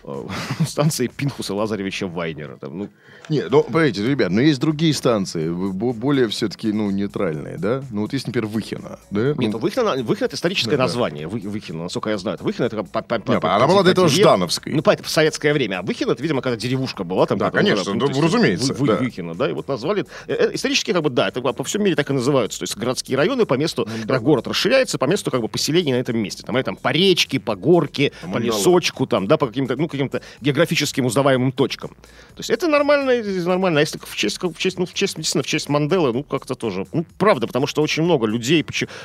[0.04, 0.26] э,
[0.66, 2.56] станции Пинхуса Лазаревича Вайнера.
[2.56, 2.88] Там, ну,
[3.28, 7.82] Нет, ну, понимаете, ребят, но есть другие станции, бо- более все-таки, ну, нейтральные, да?
[7.90, 9.20] Ну, вот есть, например, Выхино, да?
[9.28, 10.82] Нет, Ну, ну, Выхино, Выхино это историческое Да, да.
[10.84, 12.36] название, Вы- Выхино, насколько я знаю.
[12.36, 14.72] Это Выхино это по- по- по- Не, по- она была до этого Ждановской.
[14.72, 15.80] Ну, понятно, в советское время.
[15.80, 17.26] А Выхино, это, видимо, когда деревушка была.
[17.26, 18.96] Там, Да, ну, конечно, ну, есть, разумеется, Вы- да.
[18.96, 20.04] Выхино, да, и вот назвали.
[20.26, 22.58] э, э, Исторически, как бы, да, это по всему мире так и называются.
[22.60, 25.92] То есть городские районы по месту, Ну, когда город расширяется, по месту как бы поселений
[25.92, 26.42] на этом месте.
[26.44, 28.52] Там, там по речке, по горке, по Мандала.
[28.90, 31.90] Лесочку, там, да, по каким-то, ну, каким-то географическим узнаваемым точкам.
[31.90, 33.12] То есть это нормально,
[33.46, 33.78] нормально.
[33.78, 36.54] А если в честь, в честь, ну, в честь, действительно, в честь Манделы, ну, как-то
[36.54, 38.64] тоже, ну, правда, потому что очень много людей,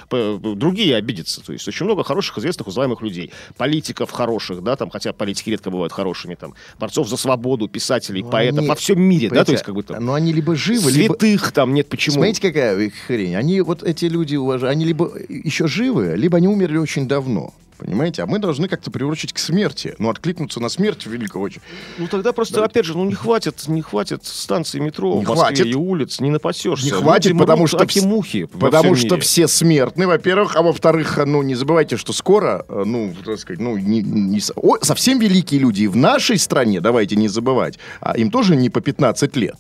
[0.10, 1.42] по- другие обидятся.
[1.44, 3.32] То есть очень много хороших, известных, узнаваемых людей.
[3.58, 8.30] Политиков хороших, да, там, хотя политики редко бывают хорошими, там, борцов за свободу, писателей, Ну,
[8.30, 10.04] поэтов они- во всем мире, да, то есть как бы там...
[10.06, 11.14] Ну, они либо живы, либо...
[11.14, 12.16] Святых там нет, почему?
[12.16, 13.36] Смотрите, какая хрень.
[13.36, 17.54] Они, вот эти люди, уважают, они либо еще живы, либо они умерли очень давно.
[17.78, 18.24] Понимаете?
[18.24, 19.96] А мы должны как-то приурочить к смерти.
[20.00, 21.50] Ну, откликнуться на смерть великого...
[21.98, 25.46] Ну тогда просто, опять же, ну не хватит, не хватит станций метро Не в Москве
[25.58, 25.66] хватит.
[25.68, 26.86] и улиц, не напасешься.
[26.86, 29.22] Не хватит, Люди потому что аки вс- мухи Потому что мире.
[29.22, 33.78] все смертны, во-первых, а во-вторых, ну, не забывайте, что скоро, э, ну, так сказать, ну,
[33.78, 38.32] не, не о, совсем великие люди и в нашей стране, давайте не забывать, а им
[38.32, 39.56] тоже не по 15 лет,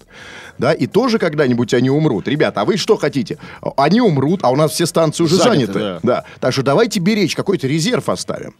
[0.57, 2.27] да, и тоже когда-нибудь они умрут.
[2.27, 3.37] Ребята, а вы что хотите?
[3.77, 5.99] Они умрут, а у нас все станции уже Заняты, заняты.
[6.03, 6.23] да.
[6.39, 8.53] Так что давайте беречь, какой-то резерв оставим.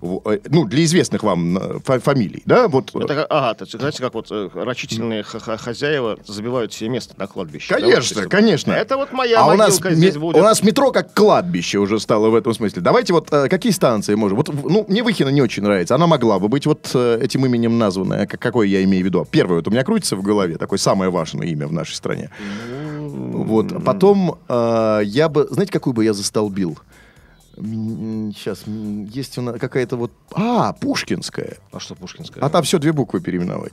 [0.00, 2.90] В- э, Ну, для известных вам э, фа- фамилий, да, вот.
[2.94, 7.26] э, Это, ага, то есть, знаете, как вот э, рачительные хозяева забивают себе место на
[7.26, 7.68] кладбище.
[7.74, 8.72] да, вот, Конечно, конечно.
[8.72, 10.36] Это вот моя а у нас, здесь будет.
[10.36, 12.82] у нас метро как кладбище уже стало в этом смысле.
[12.82, 14.36] Давайте вот э, какие станции можем?
[14.36, 15.94] Вот, ну, мне Выхина не очень нравится.
[15.94, 18.26] Она могла бы быть вот э, этим именем названная.
[18.26, 19.26] Как- Какое я имею в виду?
[19.30, 22.30] Первое, вот у меня крутится в голове, такое самое важное имя в нашей стране.
[23.00, 23.72] Вот.
[23.72, 26.78] А Потом э, я бы, знаете, какую бы я застолбил?
[27.56, 30.12] Сейчас есть у нас какая-то вот...
[30.32, 31.58] А, Пушкинская.
[31.70, 32.42] А что Пушкинская?
[32.42, 33.72] А там все две буквы переименовать.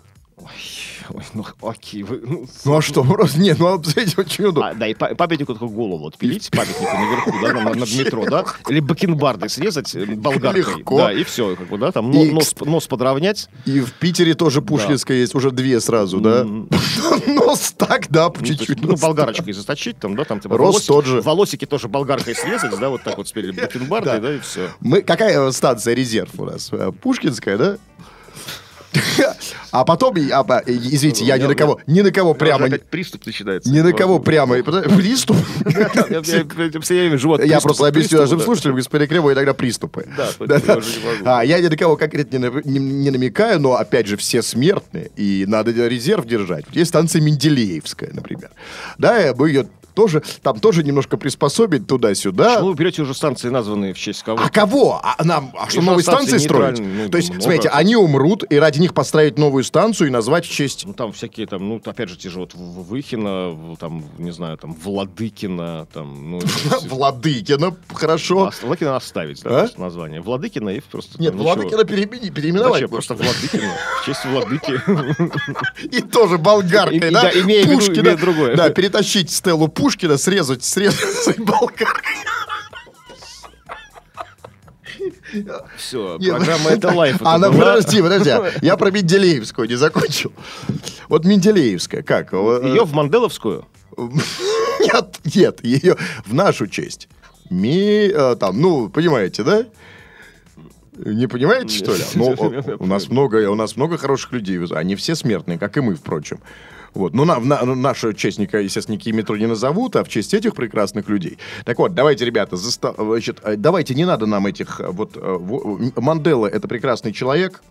[1.12, 2.04] Ой, ну, окей.
[2.04, 3.04] Вы, ну, Ну а что?
[3.04, 4.70] Просто нет, ну а, знаете, очень удобно.
[4.70, 8.46] а, да, и па- памятнику такую голову отпилить, памятнику наверху, да, на- над метро, да,
[8.68, 10.62] или бакенбарды срезать э, болгаркой.
[10.62, 10.98] Легко.
[10.98, 13.50] Да, и все, как бы, да, там И, нос, нос подровнять.
[13.66, 16.44] И в Питере тоже Пушкинская есть, уже две сразу, да?
[17.28, 18.82] Нос так, да, Ну, чуть-чуть.
[18.82, 21.22] ну, болгарочкой заточить, там, да, там, типа, волосики- тот же.
[21.22, 24.20] волосики тоже болгаркой срезать, да, вот так вот спереди бакенбарды, Да.
[24.20, 24.70] да, и все.
[24.80, 26.70] Мы, какая станция резерв у нас?
[26.72, 27.78] Э, Пушкинская, да?
[29.72, 33.24] А потом, а, а, извините, я ни на кого, ни на кого прямо, Опять приступ
[33.28, 33.70] начинается.
[33.70, 35.38] ни на кого прямо, приступ.
[37.46, 40.08] Я- просто объясню нашим слушателям, господин Кремов иногда приступы.
[40.18, 40.82] Да, я.
[41.24, 44.42] А, я ни на кого конкретно не, на- не- не намекаю, но, опять же, все
[44.42, 46.66] смертные, и надо резерв держать.
[46.72, 48.50] Есть станция Менделеевская, например.
[48.98, 49.68] Да, мы ее
[50.00, 52.54] тоже, там тоже немножко приспособить туда-сюда.
[52.54, 54.40] Почему вы берете уже станции, названные в честь кого?
[54.42, 55.02] А кого?
[55.04, 56.80] А нам, а что новые станции станции строить?
[56.80, 57.44] ну, То есть, много.
[57.44, 60.86] смотрите, они умрут, и ради них построить новую станцию и назвать в честь...
[60.86, 64.74] Ну, там всякие, там, ну, опять же, те же вот Выхина, там, не знаю, там,
[64.74, 66.40] Владыкина, там, ну...
[66.88, 68.52] Владыкина, хорошо.
[68.64, 69.80] Владыкина оставить, да, А?
[69.82, 70.22] название.
[70.22, 71.22] Владыкина и просто...
[71.22, 71.36] Нет.
[71.36, 72.90] Владыкина переименовать.
[72.90, 73.74] Просто Владыкина.
[74.02, 74.80] В честь Владыки.
[75.98, 77.32] И тоже болгаркой, да?
[77.32, 78.56] имея в виду- другое.
[78.56, 82.16] Да, перетащить стелу Пушкина, срезать, срезать болгаркой.
[85.78, 87.18] Все, Нет, программа «Это лайф».
[87.22, 87.74] А, ну, была.
[87.74, 88.32] подожди, подожди.
[88.62, 90.32] Я про Менделеевскую не закончил.
[91.08, 92.34] Вот Менделеевская, как?
[92.34, 93.68] Ее в Манделовскую?
[93.98, 97.10] Нет, нет, ее в нашу честь.
[97.50, 99.66] Ми, э, там, ну, понимаете, да?
[100.94, 102.04] Не понимаете, что ли?
[102.14, 105.96] Ну, у нас много, у нас много хороших людей, они все смертные, как и мы,
[105.96, 106.40] впрочем.
[106.94, 107.14] Вот.
[107.14, 110.56] Ну, на, на- нашу честь, никак- естественно, никакие метро не назовут, а в честь этих
[110.56, 111.38] прекрасных людей.
[111.66, 114.80] Так вот, давайте, ребята, заста- значит, э, давайте, не надо нам этих...
[114.82, 117.62] э, Вот, э, во- Мандела— это прекрасный человек,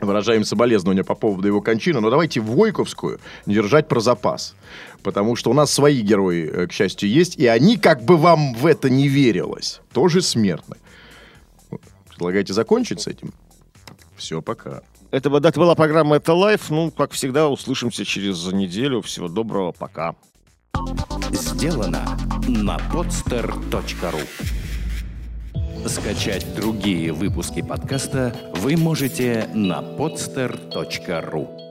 [0.00, 4.54] выражаем соболезнования по поводу его кончины, но давайте Войковскую держать про запас.
[5.02, 8.54] Потому что у нас свои герои, э, к счастью, есть, и они, как бы вам
[8.54, 10.76] в это не верилось, тоже смертны.
[12.08, 13.32] Предлагаете закончить с этим?
[14.16, 14.82] Все, пока.
[15.10, 16.70] Это, это была программа «Это лайф».
[16.70, 19.00] Ну, как всегда, услышимся через неделю.
[19.02, 20.14] Всего доброго, пока.
[21.32, 24.20] Сделано на podster.ru
[25.88, 31.69] Скачать другие выпуски подкаста вы можете на podster.ru